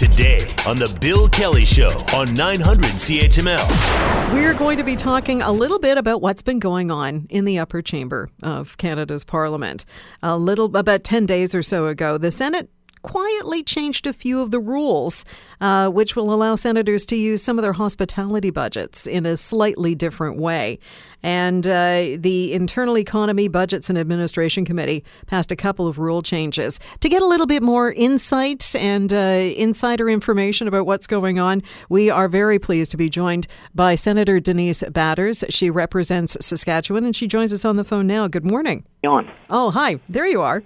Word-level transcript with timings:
today 0.00 0.38
on 0.66 0.76
The 0.76 0.96
Bill 0.98 1.28
Kelly 1.28 1.66
Show 1.66 1.90
on 2.14 2.32
900 2.32 2.86
CHML. 2.92 4.32
We're 4.32 4.54
going 4.54 4.78
to 4.78 4.82
be 4.82 4.96
talking 4.96 5.42
a 5.42 5.52
little 5.52 5.78
bit 5.78 5.98
about 5.98 6.22
what's 6.22 6.40
been 6.40 6.58
going 6.58 6.90
on 6.90 7.26
in 7.28 7.44
the 7.44 7.58
upper 7.58 7.82
chamber 7.82 8.30
of 8.42 8.78
Canada's 8.78 9.24
Parliament. 9.24 9.84
A 10.22 10.38
little, 10.38 10.74
about 10.74 11.04
10 11.04 11.26
days 11.26 11.54
or 11.54 11.62
so 11.62 11.86
ago, 11.86 12.16
the 12.16 12.30
Senate 12.30 12.70
quietly 13.02 13.62
changed 13.62 14.06
a 14.06 14.12
few 14.12 14.40
of 14.40 14.50
the 14.50 14.60
rules, 14.60 15.24
uh, 15.60 15.88
which 15.88 16.16
will 16.16 16.32
allow 16.32 16.54
senators 16.54 17.06
to 17.06 17.16
use 17.16 17.42
some 17.42 17.58
of 17.58 17.62
their 17.62 17.72
hospitality 17.72 18.50
budgets 18.50 19.06
in 19.06 19.26
a 19.26 19.36
slightly 19.36 19.94
different 19.94 20.36
way. 20.36 20.78
And 21.22 21.66
uh, 21.66 22.16
the 22.18 22.52
Internal 22.52 22.96
Economy, 22.96 23.48
Budgets 23.48 23.90
and 23.90 23.98
Administration 23.98 24.64
Committee 24.64 25.04
passed 25.26 25.52
a 25.52 25.56
couple 25.56 25.86
of 25.86 25.98
rule 25.98 26.22
changes. 26.22 26.80
To 27.00 27.08
get 27.08 27.20
a 27.20 27.26
little 27.26 27.46
bit 27.46 27.62
more 27.62 27.92
insight 27.92 28.74
and 28.74 29.12
uh, 29.12 29.16
insider 29.16 30.08
information 30.08 30.66
about 30.66 30.86
what's 30.86 31.06
going 31.06 31.38
on, 31.38 31.62
we 31.88 32.08
are 32.08 32.28
very 32.28 32.58
pleased 32.58 32.90
to 32.92 32.96
be 32.96 33.10
joined 33.10 33.46
by 33.74 33.94
Senator 33.94 34.40
Denise 34.40 34.82
Batters. 34.84 35.44
She 35.50 35.68
represents 35.68 36.36
Saskatchewan 36.40 37.04
and 37.04 37.14
she 37.14 37.26
joins 37.26 37.52
us 37.52 37.64
on 37.64 37.76
the 37.76 37.84
phone 37.84 38.06
now. 38.06 38.26
Good 38.26 38.44
morning. 38.44 38.84
On. 39.04 39.30
Oh, 39.48 39.70
hi. 39.70 40.00
There 40.08 40.26
you 40.26 40.40
are. 40.40 40.62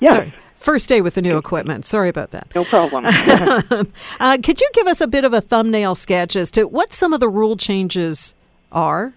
Yes. 0.00 0.12
Sorry. 0.12 0.34
First 0.56 0.88
day 0.88 1.00
with 1.00 1.14
the 1.14 1.22
new 1.22 1.36
equipment. 1.36 1.84
Sorry 1.84 2.08
about 2.08 2.32
that. 2.32 2.48
No 2.54 2.64
problem. 2.64 3.04
uh, 4.20 4.38
could 4.42 4.60
you 4.60 4.68
give 4.74 4.88
us 4.88 5.00
a 5.00 5.06
bit 5.06 5.24
of 5.24 5.32
a 5.32 5.40
thumbnail 5.40 5.94
sketch 5.94 6.34
as 6.34 6.50
to 6.52 6.64
what 6.64 6.92
some 6.92 7.12
of 7.12 7.20
the 7.20 7.28
rule 7.28 7.56
changes 7.56 8.34
are? 8.72 9.14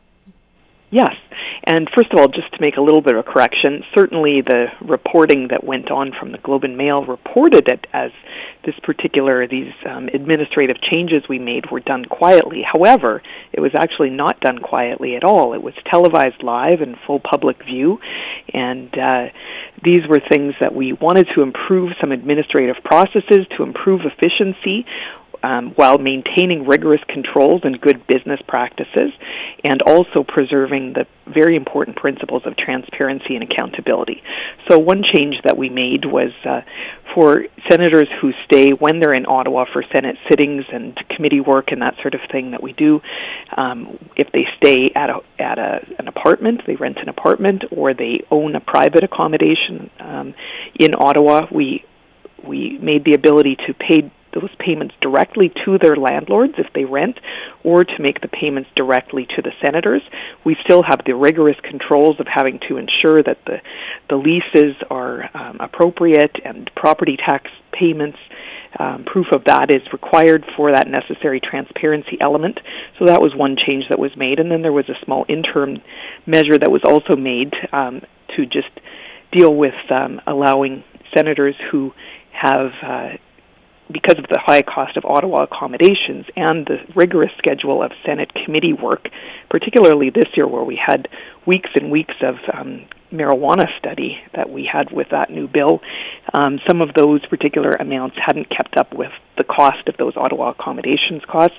Yes. 0.91 1.15
And 1.63 1.89
first 1.95 2.11
of 2.11 2.19
all, 2.19 2.27
just 2.27 2.51
to 2.53 2.61
make 2.61 2.77
a 2.77 2.81
little 2.81 3.01
bit 3.01 3.15
of 3.15 3.25
a 3.25 3.31
correction, 3.31 3.83
certainly 3.93 4.41
the 4.41 4.67
reporting 4.81 5.49
that 5.49 5.63
went 5.63 5.91
on 5.91 6.11
from 6.19 6.31
the 6.31 6.37
Globe 6.39 6.63
and 6.63 6.77
Mail 6.77 7.05
reported 7.05 7.67
it 7.67 7.85
as 7.93 8.11
this 8.65 8.75
particular, 8.83 9.47
these 9.47 9.71
um, 9.87 10.07
administrative 10.13 10.77
changes 10.81 11.23
we 11.29 11.39
made 11.39 11.69
were 11.71 11.79
done 11.79 12.05
quietly. 12.05 12.63
However, 12.63 13.21
it 13.53 13.59
was 13.59 13.71
actually 13.75 14.09
not 14.09 14.39
done 14.39 14.59
quietly 14.59 15.15
at 15.15 15.23
all. 15.23 15.53
It 15.53 15.61
was 15.61 15.73
televised 15.89 16.43
live 16.43 16.81
in 16.81 16.95
full 17.05 17.19
public 17.19 17.63
view, 17.63 17.99
and 18.53 18.89
uh, 18.97 19.27
these 19.83 20.07
were 20.07 20.19
things 20.19 20.53
that 20.61 20.73
we 20.73 20.93
wanted 20.93 21.27
to 21.35 21.41
improve 21.41 21.93
some 21.99 22.11
administrative 22.11 22.83
processes, 22.83 23.47
to 23.57 23.63
improve 23.63 24.01
efficiency, 24.05 24.85
um, 25.43 25.71
while 25.75 25.97
maintaining 25.97 26.67
rigorous 26.67 27.01
controls 27.07 27.61
and 27.63 27.81
good 27.81 28.05
business 28.07 28.39
practices, 28.47 29.11
and 29.63 29.81
also 29.83 30.23
preserving 30.23 30.93
the 30.93 31.05
very 31.27 31.55
important 31.55 31.95
principles 31.97 32.43
of 32.45 32.57
transparency 32.57 33.35
and 33.35 33.43
accountability. 33.43 34.23
So, 34.67 34.79
one 34.79 35.03
change 35.03 35.35
that 35.43 35.57
we 35.57 35.69
made 35.69 36.05
was 36.05 36.31
uh, 36.45 36.61
for 37.13 37.45
senators 37.69 38.07
who 38.19 38.33
stay 38.45 38.71
when 38.71 38.99
they're 38.99 39.13
in 39.13 39.25
Ottawa 39.25 39.65
for 39.71 39.83
Senate 39.91 40.17
sittings 40.29 40.65
and 40.71 40.97
committee 41.09 41.41
work 41.41 41.71
and 41.71 41.81
that 41.81 41.95
sort 42.01 42.15
of 42.15 42.21
thing 42.31 42.51
that 42.51 42.63
we 42.63 42.73
do. 42.73 43.01
Um, 43.55 43.97
if 44.15 44.31
they 44.31 44.47
stay 44.57 44.91
at 44.95 45.09
a 45.09 45.19
at 45.39 45.59
a, 45.59 45.85
an 45.99 46.07
apartment, 46.07 46.61
they 46.65 46.75
rent 46.75 46.97
an 46.99 47.09
apartment, 47.09 47.65
or 47.71 47.93
they 47.93 48.25
own 48.31 48.55
a 48.55 48.61
private 48.61 49.03
accommodation 49.03 49.89
um, 49.99 50.33
in 50.79 50.95
Ottawa, 50.95 51.47
we 51.51 51.85
we 52.43 52.77
made 52.79 53.05
the 53.05 53.13
ability 53.13 53.55
to 53.67 53.73
pay 53.73 54.11
those 54.33 54.49
payments 54.59 54.95
directly 55.01 55.51
to 55.65 55.77
their 55.77 55.95
landlords 55.95 56.53
if 56.57 56.67
they 56.73 56.85
rent, 56.85 57.19
or 57.63 57.83
to 57.83 58.01
make 58.01 58.21
the 58.21 58.27
payments 58.27 58.69
directly 58.75 59.25
to 59.35 59.41
the 59.41 59.51
senators. 59.63 60.01
We 60.43 60.55
still 60.63 60.83
have 60.83 61.01
the 61.05 61.15
rigorous 61.15 61.57
controls 61.63 62.19
of 62.19 62.27
having 62.27 62.59
to 62.67 62.77
ensure 62.77 63.21
that 63.23 63.39
the 63.45 63.61
the 64.09 64.15
leases 64.15 64.75
are 64.89 65.29
um, 65.35 65.57
appropriate 65.59 66.35
and 66.43 66.69
property 66.75 67.17
tax 67.17 67.49
payments. 67.71 68.17
Um, 68.79 69.03
proof 69.03 69.27
of 69.33 69.43
that 69.45 69.69
is 69.69 69.81
required 69.91 70.45
for 70.55 70.71
that 70.71 70.87
necessary 70.87 71.41
transparency 71.41 72.17
element. 72.21 72.57
So 72.97 73.05
that 73.05 73.21
was 73.21 73.35
one 73.35 73.57
change 73.57 73.85
that 73.89 73.99
was 73.99 74.15
made, 74.15 74.39
and 74.39 74.49
then 74.49 74.61
there 74.61 74.71
was 74.71 74.87
a 74.87 75.05
small 75.05 75.25
interim 75.27 75.81
measure 76.25 76.57
that 76.57 76.71
was 76.71 76.81
also 76.85 77.17
made 77.17 77.53
um, 77.73 78.01
to 78.37 78.45
just 78.45 78.69
deal 79.31 79.53
with 79.53 79.73
um, 79.89 80.21
allowing 80.25 80.83
senators 81.13 81.55
who 81.69 81.93
have 82.31 82.71
uh, 82.81 83.09
because 83.91 84.17
of 84.17 84.25
the 84.29 84.39
high 84.39 84.61
cost 84.61 84.97
of 84.97 85.05
Ottawa 85.05 85.43
accommodations 85.43 86.25
and 86.35 86.65
the 86.65 86.77
rigorous 86.95 87.31
schedule 87.37 87.83
of 87.83 87.91
Senate 88.05 88.31
committee 88.45 88.73
work, 88.73 89.07
particularly 89.49 90.09
this 90.09 90.29
year 90.35 90.47
where 90.47 90.63
we 90.63 90.79
had 90.83 91.07
weeks 91.45 91.69
and 91.75 91.91
weeks 91.91 92.15
of 92.21 92.35
um, 92.53 92.85
marijuana 93.11 93.65
study 93.77 94.17
that 94.33 94.49
we 94.49 94.69
had 94.71 94.91
with 94.91 95.07
that 95.11 95.29
new 95.29 95.47
bill, 95.47 95.81
um, 96.33 96.59
some 96.67 96.81
of 96.81 96.93
those 96.93 97.25
particular 97.25 97.71
amounts 97.71 98.15
hadn't 98.23 98.49
kept 98.49 98.77
up 98.77 98.93
with 98.93 99.11
the 99.37 99.43
cost 99.43 99.87
of 99.87 99.97
those 99.97 100.13
Ottawa 100.15 100.51
accommodations 100.51 101.23
costs. 101.29 101.57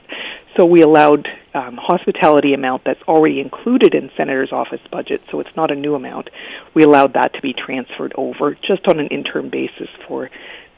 So 0.57 0.65
we 0.65 0.83
allowed 0.83 1.29
um, 1.55 1.79
hospitality 1.81 2.55
amount 2.55 2.83
that's 2.85 3.03
already 3.09 3.41
included 3.41 3.95
in 3.95 4.11
Senator's 4.17 4.53
office 4.53 4.81
budget, 4.91 5.21
so 5.31 5.41
it's 5.41 5.55
not 5.57 5.71
a 5.71 5.75
new 5.75 5.95
amount. 5.95 6.31
We 6.75 6.83
allowed 6.83 7.15
that 7.15 7.35
to 7.35 7.41
be 7.41 7.53
transferred 7.55 8.13
over 8.17 8.55
just 8.55 8.87
on 8.87 9.01
an 9.01 9.09
interim 9.09 9.51
basis 9.51 9.89
for 10.07 10.31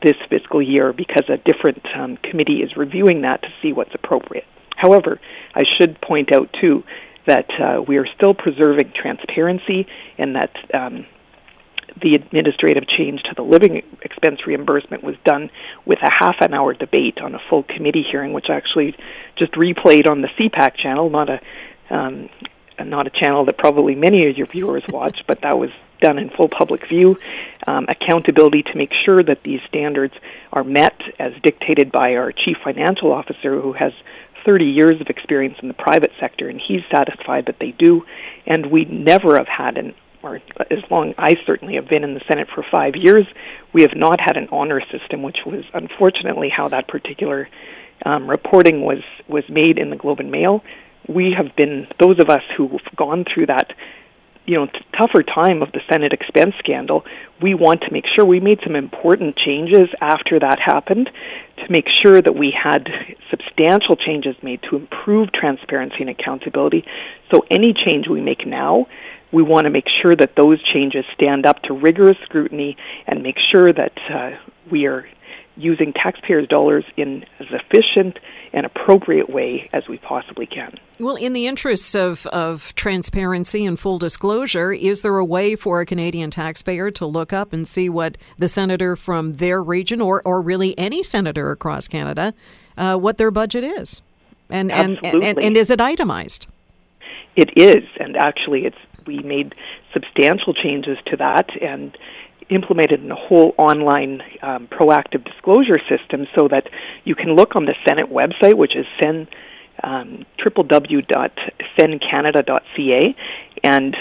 this 0.04 0.16
fiscal 0.28 0.62
year 0.62 0.92
because 0.92 1.24
a 1.28 1.38
different 1.38 1.82
um, 1.96 2.16
committee 2.18 2.62
is 2.62 2.76
reviewing 2.76 3.22
that 3.22 3.42
to 3.42 3.48
see 3.62 3.72
what's 3.72 3.94
appropriate. 3.94 4.44
However, 4.76 5.20
I 5.54 5.62
should 5.78 6.00
point 6.00 6.32
out 6.32 6.54
too 6.60 6.84
that 7.26 7.48
uh, 7.58 7.82
we 7.82 7.96
are 7.96 8.06
still 8.14 8.34
preserving 8.34 8.92
transparency 8.94 9.86
and 10.18 10.36
that 10.36 10.54
um, 10.74 11.06
the 12.02 12.14
administrative 12.14 12.84
change 12.86 13.22
to 13.22 13.34
the 13.34 13.42
living 13.42 13.82
expense 14.02 14.46
reimbursement 14.46 15.02
was 15.02 15.14
done 15.24 15.50
with 15.86 15.98
a 16.02 16.10
half 16.10 16.36
an 16.40 16.52
hour 16.52 16.74
debate 16.74 17.18
on 17.22 17.34
a 17.34 17.38
full 17.48 17.62
committee 17.62 18.04
hearing, 18.10 18.32
which 18.32 18.46
actually 18.50 18.94
just 19.38 19.52
replayed 19.52 20.08
on 20.08 20.20
the 20.20 20.28
CPAC 20.38 20.76
channel, 20.76 21.08
not 21.08 21.30
a 21.30 21.40
um, 21.90 22.28
not 22.80 23.06
a 23.06 23.10
channel 23.10 23.44
that 23.44 23.56
probably 23.56 23.94
many 23.94 24.28
of 24.28 24.36
your 24.36 24.48
viewers 24.48 24.82
watch, 24.88 25.18
but 25.28 25.42
that 25.42 25.56
was 25.56 25.70
done 26.00 26.18
in 26.18 26.28
full 26.30 26.48
public 26.48 26.88
view, 26.88 27.16
um, 27.66 27.86
accountability 27.88 28.62
to 28.62 28.76
make 28.76 28.90
sure 29.04 29.22
that 29.22 29.42
these 29.44 29.60
standards 29.68 30.14
are 30.52 30.64
met 30.64 31.00
as 31.18 31.32
dictated 31.42 31.90
by 31.90 32.14
our 32.14 32.32
chief 32.32 32.56
financial 32.62 33.12
officer 33.12 33.60
who 33.60 33.72
has 33.72 33.92
30 34.44 34.66
years 34.66 35.00
of 35.00 35.06
experience 35.08 35.56
in 35.62 35.68
the 35.68 35.74
private 35.74 36.10
sector 36.20 36.48
and 36.48 36.60
he's 36.60 36.82
satisfied 36.92 37.46
that 37.46 37.56
they 37.60 37.72
do. 37.72 38.02
And 38.46 38.70
we 38.70 38.84
never 38.84 39.38
have 39.38 39.48
had 39.48 39.78
an 39.78 39.94
or 40.22 40.40
as 40.70 40.78
long 40.90 41.12
I 41.18 41.36
certainly 41.44 41.74
have 41.74 41.86
been 41.86 42.02
in 42.02 42.14
the 42.14 42.22
Senate 42.26 42.48
for 42.54 42.64
5 42.70 42.94
years 42.96 43.26
we 43.74 43.82
have 43.82 43.94
not 43.94 44.20
had 44.20 44.38
an 44.38 44.48
honor 44.50 44.80
system 44.90 45.22
which 45.22 45.38
was 45.44 45.64
unfortunately 45.74 46.48
how 46.48 46.68
that 46.68 46.88
particular 46.88 47.46
um, 48.04 48.28
reporting 48.28 48.82
was 48.82 49.02
was 49.28 49.44
made 49.48 49.78
in 49.78 49.90
the 49.90 49.96
Globe 49.96 50.20
and 50.20 50.30
Mail. 50.30 50.62
We 51.08 51.34
have 51.36 51.54
been 51.56 51.86
those 52.00 52.18
of 52.18 52.30
us 52.30 52.42
who've 52.56 52.80
gone 52.96 53.24
through 53.32 53.46
that 53.46 53.72
you 54.46 54.56
know, 54.56 54.66
t- 54.66 54.72
tougher 54.98 55.22
time 55.22 55.62
of 55.62 55.72
the 55.72 55.80
Senate 55.88 56.12
expense 56.12 56.54
scandal, 56.58 57.04
we 57.40 57.54
want 57.54 57.80
to 57.82 57.90
make 57.90 58.04
sure 58.14 58.24
we 58.24 58.40
made 58.40 58.60
some 58.62 58.76
important 58.76 59.36
changes 59.36 59.88
after 60.00 60.38
that 60.38 60.58
happened 60.60 61.10
to 61.56 61.72
make 61.72 61.86
sure 62.02 62.20
that 62.20 62.34
we 62.34 62.50
had 62.50 62.88
substantial 63.30 63.96
changes 63.96 64.36
made 64.42 64.60
to 64.68 64.76
improve 64.76 65.32
transparency 65.32 65.96
and 66.00 66.10
accountability. 66.10 66.84
So 67.30 67.44
any 67.50 67.72
change 67.72 68.08
we 68.08 68.20
make 68.20 68.46
now, 68.46 68.86
we 69.32 69.42
want 69.42 69.64
to 69.64 69.70
make 69.70 69.86
sure 70.02 70.14
that 70.14 70.36
those 70.36 70.62
changes 70.62 71.04
stand 71.14 71.46
up 71.46 71.62
to 71.62 71.74
rigorous 71.74 72.18
scrutiny 72.24 72.76
and 73.06 73.22
make 73.22 73.36
sure 73.52 73.72
that 73.72 73.98
uh, 74.12 74.30
we 74.70 74.86
are 74.86 75.06
using 75.56 75.92
taxpayers' 75.92 76.48
dollars 76.48 76.84
in 76.96 77.24
as 77.40 77.46
efficient 77.50 78.18
and 78.54 78.64
appropriate 78.64 79.28
way 79.28 79.68
as 79.72 79.88
we 79.88 79.98
possibly 79.98 80.46
can. 80.46 80.78
Well, 81.00 81.16
in 81.16 81.32
the 81.32 81.48
interests 81.48 81.94
of, 81.94 82.24
of 82.28 82.72
transparency 82.76 83.66
and 83.66 83.78
full 83.78 83.98
disclosure, 83.98 84.72
is 84.72 85.02
there 85.02 85.18
a 85.18 85.24
way 85.24 85.56
for 85.56 85.80
a 85.80 85.86
Canadian 85.86 86.30
taxpayer 86.30 86.92
to 86.92 87.04
look 87.04 87.32
up 87.32 87.52
and 87.52 87.66
see 87.66 87.88
what 87.88 88.16
the 88.38 88.46
senator 88.46 88.94
from 88.94 89.34
their 89.34 89.60
region 89.60 90.00
or, 90.00 90.22
or 90.24 90.40
really 90.40 90.78
any 90.78 91.02
senator 91.02 91.50
across 91.50 91.88
Canada, 91.88 92.32
uh, 92.78 92.96
what 92.96 93.18
their 93.18 93.32
budget 93.32 93.64
is? 93.64 94.00
And, 94.48 94.70
and, 94.70 95.04
and, 95.04 95.38
and 95.38 95.56
is 95.56 95.70
it 95.70 95.80
itemized? 95.80 96.46
It 97.34 97.50
is, 97.56 97.82
and 97.98 98.16
actually, 98.16 98.66
it's 98.66 98.76
we 99.06 99.18
made 99.18 99.54
substantial 99.92 100.54
changes 100.54 100.96
to 101.06 101.16
that, 101.16 101.50
and 101.60 101.96
implemented 102.50 103.02
in 103.02 103.10
a 103.10 103.16
whole 103.16 103.54
online 103.58 104.22
um, 104.42 104.68
proactive 104.68 105.24
disclosure 105.24 105.78
system 105.88 106.26
so 106.36 106.46
that 106.48 106.68
you 107.04 107.14
can 107.14 107.34
look 107.34 107.56
on 107.56 107.64
the 107.64 107.74
Senate 107.86 108.10
website, 108.10 108.56
which 108.56 108.76
is 108.76 108.84
sen, 109.02 109.26
um, 109.82 110.26
www.sencanada.ca, 110.44 113.16
and 113.62 113.96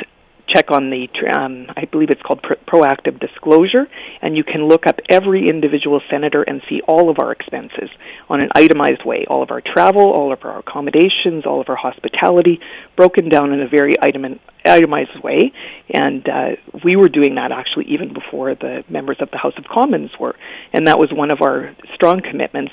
check 0.48 0.72
on 0.72 0.90
the, 0.90 1.07
um, 1.34 1.68
I 1.75 1.86
believe 1.86 2.10
it's 2.10 2.22
called 2.22 2.44
pro- 2.44 2.57
proactive 2.68 3.19
disclosure, 3.19 3.88
and 4.22 4.36
you 4.36 4.44
can 4.44 4.68
look 4.68 4.86
up 4.86 5.00
every 5.10 5.50
individual 5.50 6.01
senator 6.10 6.44
and 6.44 6.62
see 6.69 6.81
all 6.88 7.10
of 7.10 7.19
our 7.19 7.31
expenses 7.31 7.90
on 8.30 8.42
an 8.42 8.50
itemized 8.54 9.06
way. 9.06 9.25
All 9.30 9.42
of 9.42 9.51
our 9.51 9.62
travel, 9.62 10.01
all 10.01 10.34
of 10.34 10.44
our 10.44 10.60
accommodations, 10.60 11.45
all 11.45 11.62
of 11.62 11.69
our 11.69 11.75
hospitality, 11.75 12.60
broken 12.95 13.30
down 13.30 13.54
in 13.54 13.62
a 13.62 13.68
very 13.68 13.95
item- 14.01 14.40
itemized 14.66 15.18
way. 15.24 15.51
And 15.94 16.28
uh, 16.28 16.56
we 16.84 16.95
were 16.95 17.07
doing 17.07 17.36
that 17.36 17.51
actually 17.51 17.86
even 17.86 18.13
before 18.13 18.56
the 18.56 18.84
members 18.90 19.18
of 19.19 19.30
the 19.31 19.38
House 19.38 19.54
of 19.57 19.66
Commons 19.66 20.12
were. 20.19 20.36
And 20.74 20.88
that 20.88 20.98
was 20.98 21.13
one 21.13 21.31
of 21.31 21.42
our 21.42 21.75
strong 21.94 22.22
commitments. 22.22 22.72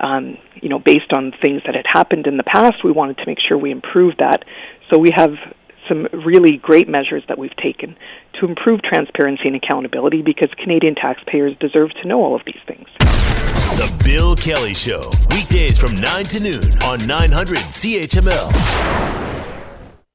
Um, 0.00 0.38
you 0.54 0.70
know, 0.70 0.78
based 0.78 1.12
on 1.12 1.32
things 1.42 1.62
that 1.66 1.74
had 1.74 1.84
happened 1.86 2.26
in 2.26 2.38
the 2.38 2.44
past, 2.44 2.82
we 2.82 2.92
wanted 2.92 3.18
to 3.18 3.26
make 3.26 3.38
sure 3.46 3.58
we 3.58 3.70
improved 3.72 4.20
that. 4.20 4.44
So 4.90 4.96
we 4.96 5.10
have 5.14 5.32
some 5.88 6.06
really 6.24 6.56
great 6.56 6.88
measures 6.88 7.22
that 7.28 7.38
we've 7.38 7.56
taken 7.56 7.96
to 8.40 8.46
improve 8.46 8.80
transparency 8.82 9.48
and 9.48 9.56
accountability 9.56 10.22
because 10.22 10.48
Canadian 10.56 10.94
taxpayers 10.94 11.56
deserve 11.58 11.90
to 12.00 12.08
know 12.08 12.22
all 12.22 12.34
of 12.34 12.42
these 12.46 12.60
things. 12.66 12.88
The 12.98 13.92
Bill 14.04 14.36
Kelly 14.36 14.74
Show, 14.74 15.02
weekdays 15.30 15.78
from 15.78 16.00
9 16.00 16.24
to 16.26 16.40
noon 16.40 16.78
on 16.84 17.06
900 17.06 17.58
CHML. 17.58 19.31